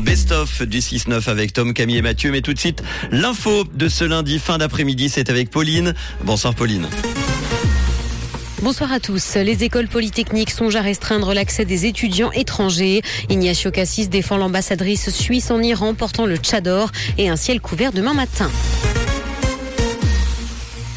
best-of 0.00 0.62
du 0.62 0.78
6-9 0.78 1.28
avec 1.28 1.52
Tom, 1.52 1.74
Camille 1.74 1.98
et 1.98 2.02
Mathieu. 2.02 2.30
Mais 2.30 2.40
tout 2.40 2.54
de 2.54 2.58
suite, 2.58 2.82
l'info 3.10 3.64
de 3.74 3.88
ce 3.88 4.04
lundi 4.04 4.38
fin 4.38 4.58
d'après-midi, 4.58 5.08
c'est 5.08 5.30
avec 5.30 5.50
Pauline. 5.50 5.94
Bonsoir 6.24 6.54
Pauline. 6.54 6.88
Bonsoir 8.62 8.92
à 8.92 9.00
tous. 9.00 9.34
Les 9.34 9.64
écoles 9.64 9.88
polytechniques 9.88 10.50
songent 10.50 10.76
à 10.76 10.82
restreindre 10.82 11.34
l'accès 11.34 11.64
des 11.64 11.86
étudiants 11.86 12.30
étrangers. 12.30 13.02
Ignacio 13.28 13.72
Cassis 13.72 14.08
défend 14.08 14.36
l'ambassadrice 14.36 15.10
suisse 15.10 15.50
en 15.50 15.60
Iran 15.60 15.94
portant 15.94 16.26
le 16.26 16.36
tchador 16.36 16.92
et 17.18 17.28
un 17.28 17.36
ciel 17.36 17.60
couvert 17.60 17.92
demain 17.92 18.14
matin. 18.14 18.50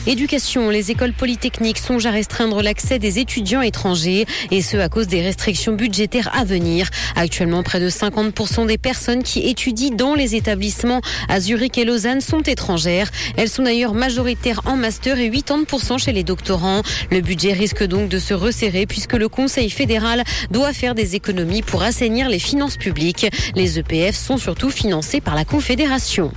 Éducation, 0.08 0.70
les 0.70 0.92
écoles 0.92 1.14
polytechniques 1.14 1.80
songent 1.80 2.06
à 2.06 2.12
restreindre 2.12 2.62
l'accès 2.62 3.00
des 3.00 3.18
étudiants 3.18 3.64
étrangers 3.64 4.28
et 4.52 4.62
ce 4.62 4.78
à 4.78 4.88
cause 4.88 5.08
des 5.08 5.24
restrictions 5.24 5.74
budgétaires 5.74 6.30
à 6.36 6.44
venir. 6.46 6.90
Actuellement, 7.16 7.64
près 7.64 7.80
de 7.80 7.90
50% 7.90 8.68
des 8.68 8.78
personnes 8.78 9.24
qui 9.24 9.50
étudient 9.50 9.96
dans 9.96 10.14
les 10.14 10.36
établissements 10.36 11.02
à 11.28 11.40
Zurich 11.40 11.80
et 11.80 11.86
Lausanne 11.86 12.22
sont 12.22 12.42
étrangères. 12.42 13.10
Elles 13.36 13.50
sont 13.50 13.64
d'ailleurs 13.64 13.96
majoritaires 13.96 14.62
en 14.66 14.76
master 14.76 15.18
et 15.18 15.32
80% 15.32 15.98
chez 15.98 16.12
les 16.12 16.24
doctorants. 16.24 16.84
Le 17.10 17.22
budget 17.22 17.54
risque 17.54 17.84
donc 17.84 18.08
de 18.08 18.20
se 18.20 18.36
resserrer 18.36 18.86
puisque 18.86 19.14
le 19.14 19.28
Conseil 19.28 19.72
fédéral 19.72 20.24
doit 20.52 20.74
faire 20.74 20.94
des 20.94 21.16
économies 21.16 21.64
pour 21.64 21.82
assainir 21.82 22.30
les 22.30 22.40
finances 22.40 22.78
publiques. 22.78 23.26
Les 23.56 23.80
EPF 23.80 24.16
sont 24.16 24.38
surtout 24.38 24.70
financés 24.70 25.20
par 25.20 25.34
la 25.34 25.46
Confédération. 25.46 26.32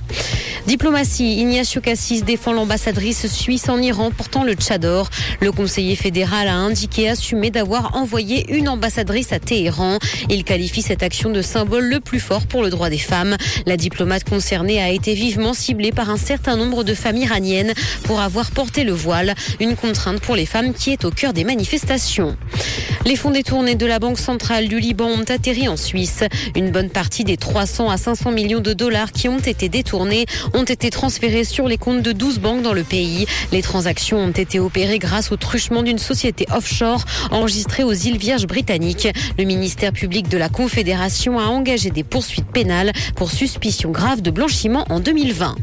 Diplomatie, 0.69 1.39
Ignacio 1.39 1.81
Cassis 1.81 2.23
défend 2.23 2.53
l'ambassadrice 2.53 3.25
suisse 3.25 3.69
en 3.69 3.81
Iran 3.81 4.11
portant 4.15 4.43
le 4.43 4.53
Tchador. 4.53 5.09
Le 5.41 5.51
conseiller 5.51 5.95
fédéral 5.95 6.47
a 6.47 6.53
indiqué 6.53 7.09
assumer 7.09 7.49
d'avoir 7.49 7.95
envoyé 7.95 8.45
une 8.55 8.69
ambassadrice 8.69 9.33
à 9.33 9.39
Téhéran. 9.39 9.97
Il 10.29 10.43
qualifie 10.43 10.83
cette 10.83 11.01
action 11.01 11.31
de 11.31 11.41
symbole 11.41 11.85
le 11.85 11.99
plus 11.99 12.19
fort 12.19 12.45
pour 12.45 12.61
le 12.61 12.69
droit 12.69 12.91
des 12.91 12.99
femmes. 12.99 13.35
La 13.65 13.77
diplomate 13.77 14.29
concernée 14.29 14.79
a 14.79 14.91
été 14.91 15.15
vivement 15.15 15.55
ciblée 15.55 15.91
par 15.91 16.11
un 16.11 16.17
certain 16.17 16.55
nombre 16.55 16.83
de 16.83 16.93
femmes 16.93 17.17
iraniennes 17.17 17.73
pour 18.03 18.21
avoir 18.21 18.51
porté 18.51 18.83
le 18.83 18.93
voile, 18.93 19.33
une 19.59 19.75
contrainte 19.75 20.21
pour 20.21 20.35
les 20.35 20.45
femmes 20.45 20.75
qui 20.75 20.91
est 20.91 21.03
au 21.03 21.09
cœur 21.09 21.33
des 21.33 21.45
manifestations. 21.45 22.37
Les 23.05 23.15
fonds 23.15 23.31
détournés 23.31 23.75
de 23.75 23.85
la 23.87 23.97
Banque 23.97 24.19
centrale 24.19 24.67
du 24.67 24.79
Liban 24.79 25.07
ont 25.07 25.23
atterri 25.29 25.67
en 25.67 25.77
Suisse. 25.77 26.23
Une 26.55 26.69
bonne 26.69 26.89
partie 26.89 27.23
des 27.23 27.37
300 27.37 27.89
à 27.89 27.97
500 27.97 28.31
millions 28.31 28.59
de 28.59 28.73
dollars 28.73 29.11
qui 29.11 29.29
ont 29.29 29.39
été 29.39 29.67
détournés 29.67 30.25
ont 30.59 30.63
été 30.63 30.89
transférés 30.89 31.45
sur 31.45 31.69
les 31.69 31.77
comptes 31.77 32.01
de 32.01 32.11
12 32.11 32.39
banques 32.39 32.63
dans 32.63 32.73
le 32.73 32.83
pays. 32.83 33.25
Les 33.53 33.61
transactions 33.61 34.17
ont 34.17 34.31
été 34.31 34.59
opérées 34.59 34.99
grâce 34.99 35.31
au 35.31 35.37
truchement 35.37 35.83
d'une 35.83 35.97
société 35.97 36.45
offshore 36.53 37.05
enregistrée 37.31 37.83
aux 37.83 37.93
îles 37.93 38.17
Vierges 38.17 38.45
britanniques. 38.45 39.07
Le 39.37 39.45
ministère 39.45 39.93
public 39.93 40.27
de 40.27 40.37
la 40.37 40.49
Confédération 40.49 41.39
a 41.39 41.45
engagé 41.45 41.91
des 41.91 42.03
poursuites 42.03 42.51
pénales 42.51 42.91
pour 43.15 43.31
suspicion 43.31 43.91
grave 43.91 44.21
de 44.21 44.31
blanchiment 44.31 44.85
en 44.89 44.99
2020. 44.99 45.55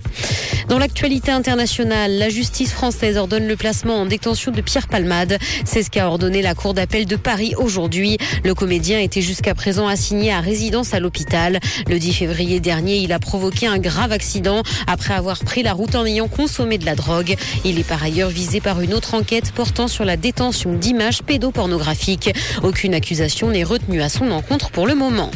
Dans 0.68 0.78
l'actualité 0.78 1.30
internationale, 1.30 2.18
la 2.18 2.28
justice 2.28 2.72
française 2.72 3.18
ordonne 3.18 3.46
le 3.46 3.54
placement 3.54 4.00
en 4.00 4.06
détention 4.06 4.50
de 4.50 4.60
Pierre 4.60 4.88
Palmade. 4.88 5.38
C'est 5.64 5.84
ce 5.84 5.90
qu'a 5.90 6.08
ordonné 6.08 6.42
la 6.42 6.54
Cour 6.54 6.74
d'appel 6.74 7.06
de 7.06 7.14
Paris 7.14 7.54
aujourd'hui. 7.56 8.18
Le 8.44 8.52
comédien 8.52 8.98
était 8.98 9.20
jusqu'à 9.20 9.54
présent 9.54 9.86
assigné 9.86 10.32
à 10.32 10.40
résidence 10.40 10.92
à 10.92 10.98
l'hôpital. 10.98 11.60
Le 11.88 11.98
10 11.98 12.14
février 12.14 12.58
dernier, 12.58 12.96
il 12.96 13.12
a 13.12 13.20
provoqué 13.20 13.68
un 13.68 13.78
grave 13.78 14.10
accident 14.10 14.62
après 14.86 15.14
avoir 15.14 15.38
pris 15.38 15.62
la 15.62 15.72
route 15.72 15.94
en 15.94 16.04
ayant 16.04 16.28
consommé 16.28 16.78
de 16.78 16.86
la 16.86 16.94
drogue. 16.94 17.36
Il 17.64 17.78
est 17.78 17.88
par 17.88 18.02
ailleurs 18.02 18.30
visé 18.30 18.60
par 18.60 18.80
une 18.80 18.94
autre 18.94 19.14
enquête 19.14 19.52
portant 19.52 19.88
sur 19.88 20.04
la 20.04 20.16
détention 20.16 20.72
d'images 20.74 21.22
pédopornographiques. 21.22 22.34
Aucune 22.62 22.94
accusation 22.94 23.50
n'est 23.50 23.64
retenue 23.64 24.02
à 24.02 24.08
son 24.08 24.30
encontre 24.30 24.70
pour 24.70 24.86
le 24.86 24.94
moment. 24.94 25.30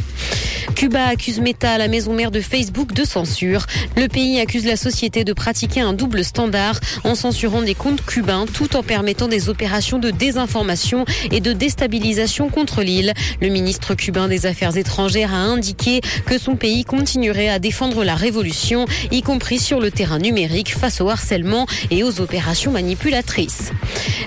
Cuba 0.81 1.09
accuse 1.09 1.41
Meta, 1.41 1.77
la 1.77 1.89
maison 1.89 2.15
mère 2.15 2.31
de 2.31 2.41
Facebook, 2.41 2.95
de 2.95 3.05
censure. 3.05 3.67
Le 3.99 4.09
pays 4.09 4.41
accuse 4.41 4.65
la 4.65 4.77
société 4.77 5.25
de 5.25 5.35
pratiquer 5.35 5.83
un 5.83 5.93
double 5.93 6.25
standard 6.25 6.81
en 7.05 7.15
censurant 7.15 7.61
des 7.61 7.75
comptes 7.75 8.03
cubains 8.07 8.47
tout 8.47 8.75
en 8.77 8.83
permettant 8.83 9.29
des 9.29 9.51
opérations 9.51 9.99
de 9.99 10.11
désinformation 10.11 11.05
et 11.31 11.43
de 11.43 11.53
déstabilisation 11.53 12.49
contre 12.49 12.83
l'île. 12.83 13.13
Le 13.43 13.49
ministre 13.51 13.95
cubain 13.95 14.27
des 14.27 14.47
Affaires 14.47 14.79
étrangères 14.79 15.35
a 15.35 15.41
indiqué 15.41 16.01
que 16.25 16.39
son 16.39 16.57
pays 16.57 16.87
continuerait 16.87 17.51
à 17.51 17.59
défendre 17.59 18.03
la 18.03 18.15
révolution, 18.15 18.87
y 19.11 19.21
compris 19.21 19.59
sur 19.59 19.81
le 19.81 19.91
terrain 19.91 20.19
numérique 20.19 20.75
face 20.75 21.03
au 21.03 21.11
harcèlement 21.11 21.67
et 21.91 22.05
aux 22.05 22.23
opérations 22.23 22.73
manipulatrices. 22.73 23.71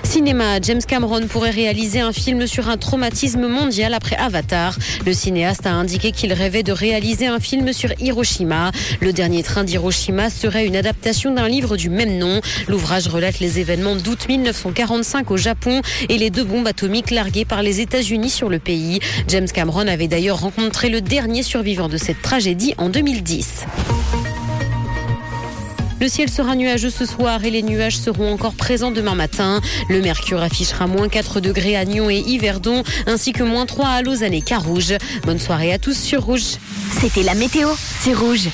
Cinéma, 0.04 0.60
James 0.62 0.84
Cameron 0.86 1.26
pourrait 1.26 1.50
réaliser 1.50 1.98
un 1.98 2.12
film 2.12 2.46
sur 2.46 2.68
un 2.68 2.76
traumatisme 2.76 3.48
mondial 3.48 3.92
après 3.92 4.14
Avatar. 4.14 4.78
Le 5.04 5.12
cinéaste 5.12 5.66
a 5.66 5.72
indiqué 5.72 6.12
qu'il 6.12 6.32
rêvait 6.44 6.62
de 6.62 6.72
réaliser 6.72 7.26
un 7.26 7.40
film 7.40 7.72
sur 7.72 7.90
Hiroshima. 8.02 8.70
Le 9.00 9.14
dernier 9.14 9.42
train 9.42 9.64
d'Hiroshima 9.64 10.28
serait 10.28 10.66
une 10.66 10.76
adaptation 10.76 11.32
d'un 11.32 11.48
livre 11.48 11.78
du 11.78 11.88
même 11.88 12.18
nom. 12.18 12.42
L'ouvrage 12.68 13.08
relate 13.08 13.40
les 13.40 13.60
événements 13.60 13.96
d'août 13.96 14.26
1945 14.28 15.30
au 15.30 15.38
Japon 15.38 15.80
et 16.10 16.18
les 16.18 16.28
deux 16.28 16.44
bombes 16.44 16.66
atomiques 16.66 17.10
larguées 17.10 17.46
par 17.46 17.62
les 17.62 17.80
États-Unis 17.80 18.28
sur 18.28 18.50
le 18.50 18.58
pays. 18.58 19.00
James 19.28 19.48
Cameron 19.48 19.88
avait 19.88 20.06
d'ailleurs 20.06 20.40
rencontré 20.40 20.90
le 20.90 21.00
dernier 21.00 21.42
survivant 21.42 21.88
de 21.88 21.96
cette 21.96 22.20
tragédie 22.20 22.74
en 22.76 22.90
2010. 22.90 23.64
Le 26.00 26.08
ciel 26.08 26.28
sera 26.28 26.54
nuageux 26.54 26.90
ce 26.90 27.06
soir 27.06 27.44
et 27.44 27.50
les 27.50 27.62
nuages 27.62 27.96
seront 27.96 28.32
encore 28.32 28.54
présents 28.54 28.90
demain 28.90 29.14
matin. 29.14 29.60
Le 29.88 30.00
mercure 30.00 30.42
affichera 30.42 30.86
moins 30.86 31.08
4 31.08 31.40
degrés 31.40 31.76
à 31.76 31.84
Nyon 31.84 32.10
et 32.10 32.18
Yverdon, 32.18 32.82
ainsi 33.06 33.32
que 33.32 33.42
moins 33.42 33.66
3 33.66 33.86
à 33.86 34.02
Lausanne 34.02 34.34
et 34.34 34.42
Carouge. 34.42 34.94
Bonne 35.24 35.38
soirée 35.38 35.72
à 35.72 35.78
tous 35.78 35.96
sur 35.96 36.24
Rouge. 36.24 36.58
C'était 37.00 37.22
la 37.22 37.34
météo, 37.34 37.68
c'est 38.00 38.14
Rouge. 38.14 38.48